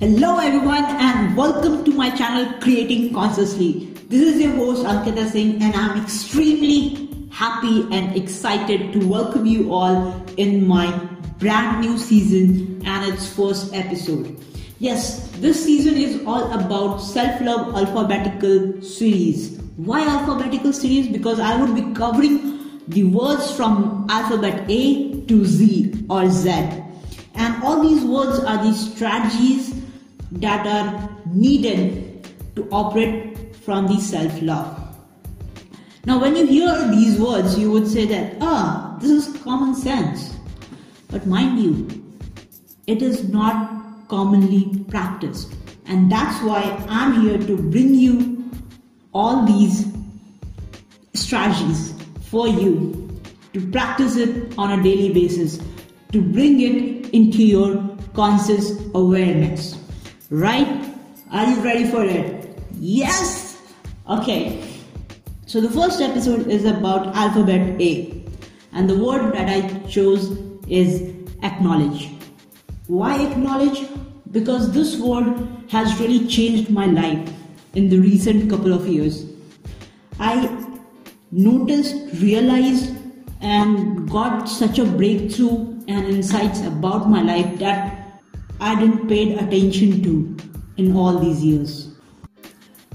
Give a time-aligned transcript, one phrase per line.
[0.00, 3.92] Hello everyone and welcome to my channel Creating Consciously.
[4.08, 9.74] This is your host Ankita Singh and I'm extremely happy and excited to welcome you
[9.74, 10.86] all in my
[11.38, 14.42] brand new season and its first episode.
[14.78, 19.58] Yes, this season is all about self-love alphabetical series.
[19.76, 21.08] Why alphabetical series?
[21.08, 26.48] Because I would be covering the words from alphabet A to Z or Z.
[27.34, 29.79] And all these words are the strategies
[30.32, 34.76] that are needed to operate from the self love.
[36.06, 40.34] Now, when you hear these words, you would say that, ah, this is common sense.
[41.08, 41.88] But mind you,
[42.86, 45.54] it is not commonly practiced.
[45.86, 48.50] And that's why I'm here to bring you
[49.12, 49.92] all these
[51.14, 51.94] strategies
[52.30, 53.00] for you
[53.52, 55.60] to practice it on a daily basis,
[56.12, 59.76] to bring it into your conscious awareness.
[60.30, 60.94] Right?
[61.32, 62.56] Are you ready for it?
[62.78, 63.60] Yes!
[64.08, 64.64] Okay.
[65.46, 68.22] So the first episode is about alphabet A.
[68.72, 72.12] And the word that I chose is acknowledge.
[72.86, 73.88] Why acknowledge?
[74.30, 77.32] Because this word has really changed my life
[77.74, 79.26] in the recent couple of years.
[80.20, 80.48] I
[81.32, 82.96] noticed, realized,
[83.40, 88.09] and got such a breakthrough and insights about my life that
[88.60, 90.36] I didn't pay attention to
[90.76, 91.88] in all these years.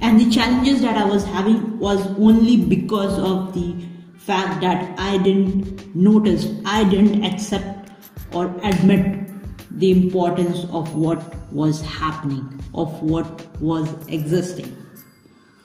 [0.00, 3.86] And the challenges that I was having was only because of the
[4.18, 7.90] fact that I didn't notice, I didn't accept
[8.32, 9.28] or admit
[9.70, 14.76] the importance of what was happening, of what was existing.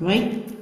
[0.00, 0.54] Right?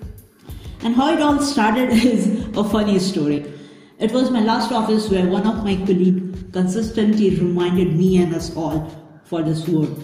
[0.82, 3.52] And how it all started is a funny story.
[3.98, 8.54] It was my last office where one of my colleagues consistently reminded me and us
[8.54, 9.94] all for this word.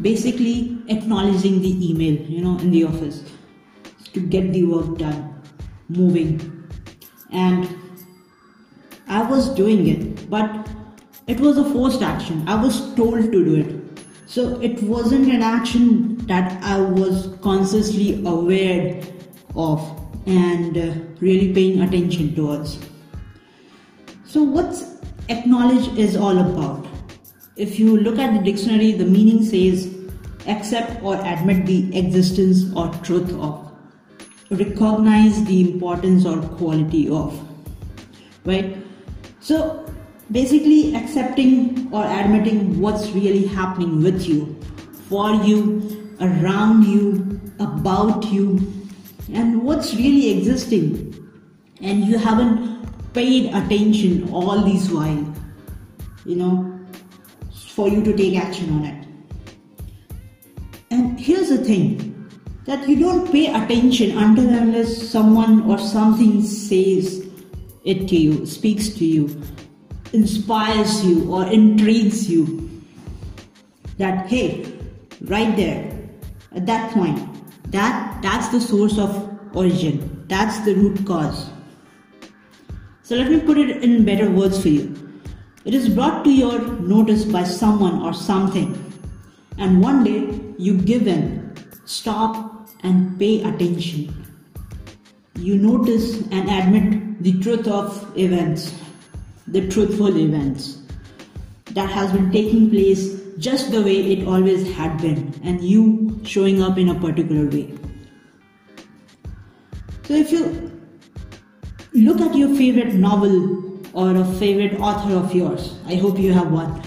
[0.00, 3.22] Basically, acknowledging the email, you know, in the office
[4.12, 5.42] to get the work done,
[5.88, 6.68] moving.
[7.30, 7.68] And
[9.06, 10.68] I was doing it, but
[11.26, 12.48] it was a forced action.
[12.48, 13.76] I was told to do it.
[14.26, 19.02] So it wasn't an action that I was consciously aware
[19.56, 19.80] of
[20.26, 22.78] and uh, really paying attention towards.
[24.24, 24.84] So, what's
[25.28, 26.89] acknowledge is all about?
[27.60, 29.94] If you look at the dictionary, the meaning says
[30.46, 33.70] accept or admit the existence or truth of,
[34.48, 37.38] recognize the importance or quality of,
[38.46, 38.78] right?
[39.40, 39.84] So
[40.32, 44.58] basically, accepting or admitting what's really happening with you,
[45.10, 48.56] for you, around you, about you,
[49.34, 51.14] and what's really existing,
[51.82, 55.34] and you haven't paid attention all these while,
[56.24, 56.79] you know,
[57.80, 59.06] for you to take action on it.
[60.90, 62.28] And here's the thing
[62.66, 67.26] that you don't pay attention until unless someone or something says
[67.84, 69.42] it to you, speaks to you,
[70.12, 72.68] inspires you, or intrigues you.
[73.96, 74.70] That hey,
[75.22, 75.88] right there,
[76.54, 77.18] at that point,
[77.72, 80.26] that that's the source of origin.
[80.28, 81.48] That's the root cause.
[83.02, 84.99] So let me put it in better words for you.
[85.64, 88.74] It is brought to your notice by someone or something,
[89.58, 91.54] and one day you give in,
[91.84, 94.26] stop, and pay attention.
[95.36, 98.74] You notice and admit the truth of events,
[99.46, 100.78] the truthful events
[101.72, 106.62] that has been taking place just the way it always had been, and you showing
[106.62, 107.74] up in a particular way.
[110.06, 110.80] So, if you
[111.92, 115.78] look at your favorite novel or a favorite author of yours.
[115.86, 116.82] I hope you have one.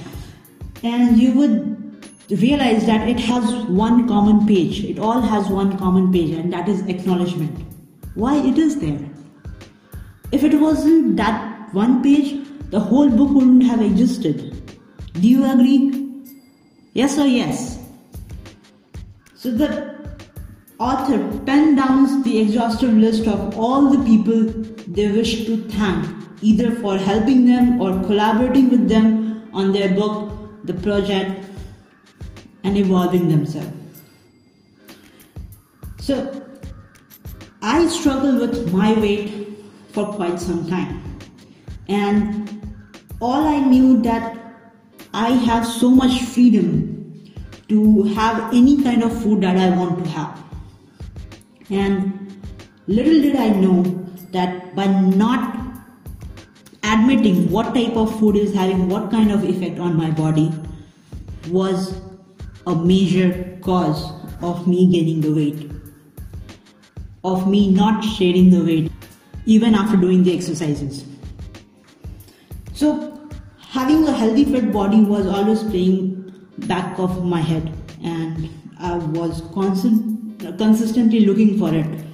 [0.83, 1.73] And you would
[2.29, 4.83] realize that it has one common page.
[4.83, 7.65] It all has one common page, and that is acknowledgement.
[8.15, 8.99] Why it is there?
[10.31, 14.49] If it wasn't that one page, the whole book wouldn't have existed.
[15.13, 16.23] Do you agree?
[16.93, 17.79] Yes or yes?
[19.35, 19.93] So the
[20.79, 24.45] author penned down the exhaustive list of all the people
[24.87, 30.65] they wish to thank either for helping them or collaborating with them on their book,
[30.65, 31.45] the project,
[32.63, 34.01] and evolving themselves.
[35.99, 36.45] So,
[37.61, 39.57] I struggled with my weight
[39.93, 41.01] for quite some time,
[41.87, 42.77] and
[43.21, 44.37] all I knew that
[45.13, 46.93] I have so much freedom
[47.69, 50.43] to have any kind of food that I want to have.
[51.69, 52.43] And
[52.87, 53.83] little did I know
[54.31, 55.62] that by not
[56.93, 60.51] admitting what type of food is having what kind of effect on my body
[61.49, 62.01] was
[62.67, 64.11] a major cause
[64.41, 65.71] of me gaining the weight,
[67.23, 68.91] of me not shedding the weight
[69.45, 71.05] even after doing the exercises.
[72.73, 73.19] So,
[73.59, 77.73] having a healthy fit body was always playing back of my head,
[78.03, 78.49] and
[78.79, 82.12] I was constant, consistently looking for it.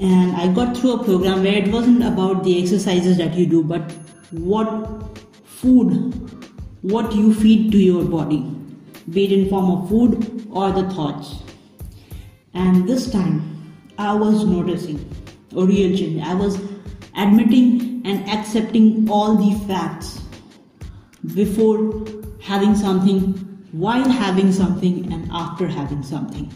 [0.00, 3.62] And I got through a program where it wasn't about the exercises that you do,
[3.62, 3.92] but
[4.30, 6.14] what food,
[6.80, 8.40] what you feed to your body,
[9.10, 11.42] be it in form of food or the thoughts.
[12.54, 14.98] And this time, I was noticing
[15.54, 16.22] a real change.
[16.22, 16.58] I was
[17.16, 20.22] admitting and accepting all the facts
[21.34, 22.06] before
[22.40, 23.34] having something,
[23.72, 26.50] while having something, and after having something.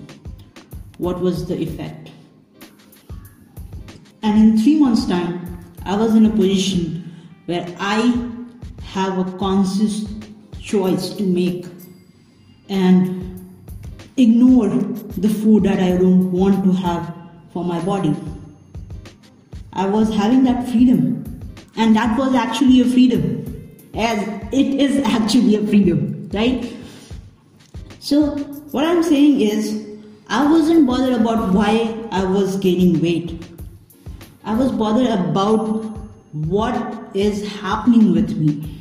[0.96, 2.03] What was the effect?
[4.24, 8.30] And in three months' time, I was in a position where I
[8.82, 10.06] have a conscious
[10.58, 11.66] choice to make
[12.70, 13.38] and
[14.16, 17.14] ignore the food that I don't want to have
[17.52, 18.16] for my body.
[19.74, 21.22] I was having that freedom,
[21.76, 23.44] and that was actually a freedom,
[23.92, 26.74] as it is actually a freedom, right?
[27.98, 28.38] So,
[28.72, 29.86] what I'm saying is,
[30.30, 33.53] I wasn't bothered about why I was gaining weight.
[34.46, 35.84] I was bothered about
[36.32, 38.78] what is happening with me.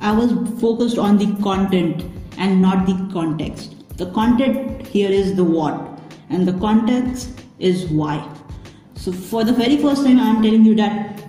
[0.00, 2.04] I was focused on the content
[2.38, 3.74] and not the context.
[3.98, 6.00] The content here is the what,
[6.30, 8.26] and the context is why.
[8.94, 11.20] So, for the very first time, I am telling you that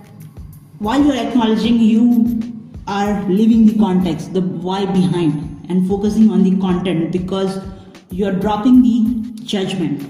[0.78, 2.40] while you are acknowledging, you
[2.86, 7.60] are leaving the context, the why behind, and focusing on the content because
[8.10, 10.08] you are dropping the judgment.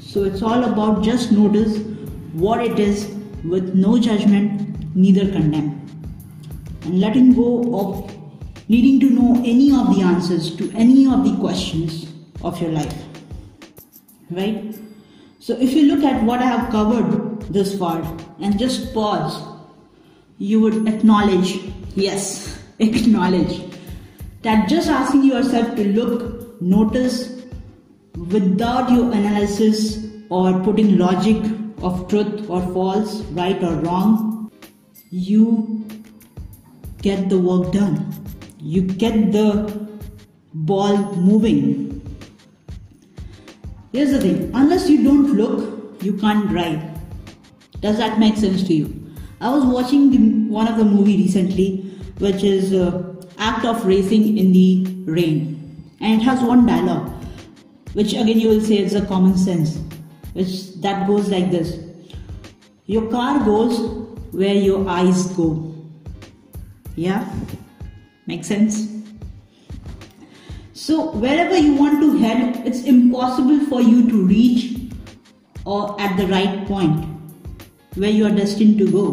[0.00, 1.78] So, it's all about just notice
[2.32, 3.06] what it is
[3.44, 5.80] with no judgment, neither condemn,
[6.82, 8.10] and letting go of
[8.68, 12.12] needing to know any of the answers to any of the questions
[12.42, 12.94] of your life.
[14.30, 14.74] Right?
[15.40, 18.02] So, if you look at what I have covered this far
[18.40, 19.42] and just pause,
[20.38, 21.60] you would acknowledge,
[21.94, 23.60] yes, acknowledge
[24.42, 27.42] that just asking yourself to look, notice
[28.14, 31.42] without your analysis or putting logic
[31.82, 34.50] of truth or false, right or wrong,
[35.10, 35.86] you
[37.02, 38.20] get the work done
[38.62, 39.88] you get the
[40.52, 41.86] ball moving.
[43.92, 46.82] Here's the thing unless you don't look, you can't drive.
[47.80, 49.14] Does that make sense to you?
[49.40, 51.78] I was watching the, one of the movie recently,
[52.18, 57.10] which is uh, Art of Racing in the Rain, and it has one dialogue,
[57.94, 59.80] which again you will say is a common sense,
[60.40, 60.52] which
[60.86, 61.78] that goes like this:
[62.86, 63.80] Your car goes
[64.42, 65.48] where your eyes go.
[66.96, 67.28] Yeah.
[68.26, 68.86] Make sense?
[70.72, 74.78] So, wherever you want to head, it's impossible for you to reach
[75.64, 77.06] or at the right point
[77.94, 79.08] where you are destined to go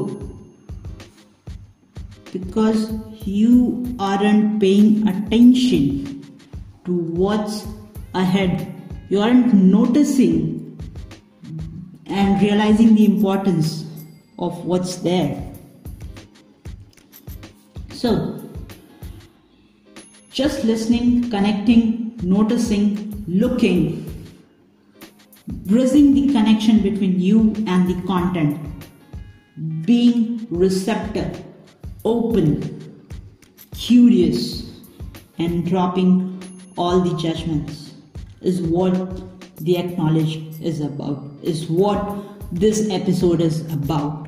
[2.32, 2.92] because
[3.28, 6.24] you aren't paying attention
[6.86, 7.66] to what's
[8.14, 8.74] ahead.
[9.10, 10.57] You aren't noticing
[12.18, 13.86] and realizing the importance
[14.40, 15.54] of what's there.
[17.92, 18.42] So,
[20.32, 24.04] just listening, connecting, noticing, looking,
[25.48, 28.60] bridging the connection between you and the content,
[29.86, 31.44] being receptive,
[32.04, 33.08] open,
[33.76, 34.72] curious,
[35.38, 36.42] and dropping
[36.78, 37.94] all the judgments
[38.42, 38.94] is what
[39.60, 42.18] the acknowledge is about, is what
[42.52, 44.28] this episode is about.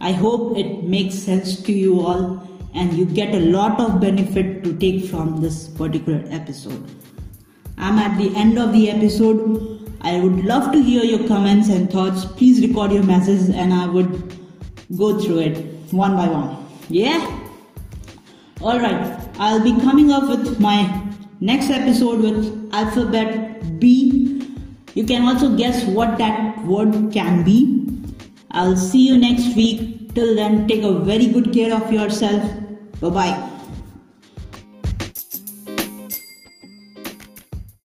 [0.00, 4.64] I hope it makes sense to you all and you get a lot of benefit
[4.64, 6.88] to take from this particular episode.
[7.76, 9.92] I'm at the end of the episode.
[10.02, 12.24] I would love to hear your comments and thoughts.
[12.24, 14.38] Please record your messages and I would
[14.96, 16.66] go through it one by one.
[16.88, 17.38] Yeah?
[18.60, 21.02] Alright, I'll be coming up with my
[21.40, 24.29] next episode with alphabet B.
[25.00, 27.88] You can also guess what that word can be.
[28.50, 30.14] I'll see you next week.
[30.14, 32.42] Till then, take a very good care of yourself.
[33.00, 33.50] Bye bye.